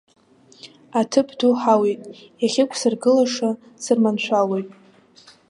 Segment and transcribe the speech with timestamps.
[0.99, 2.01] Аҭыԥ ду ҳауеит,
[2.41, 3.49] иахьықәсыргылаша
[3.83, 4.69] сырманшәалоит.